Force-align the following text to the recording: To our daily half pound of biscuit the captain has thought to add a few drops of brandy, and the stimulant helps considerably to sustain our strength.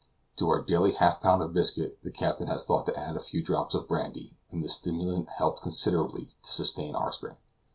To 0.37 0.49
our 0.49 0.63
daily 0.63 0.93
half 0.93 1.21
pound 1.21 1.43
of 1.43 1.53
biscuit 1.53 1.99
the 2.01 2.09
captain 2.09 2.47
has 2.47 2.63
thought 2.63 2.87
to 2.87 2.99
add 2.99 3.15
a 3.15 3.19
few 3.19 3.43
drops 3.43 3.75
of 3.75 3.87
brandy, 3.87 4.35
and 4.49 4.63
the 4.63 4.67
stimulant 4.67 5.29
helps 5.29 5.61
considerably 5.61 6.29
to 6.41 6.51
sustain 6.51 6.95
our 6.95 7.11
strength. 7.11 7.37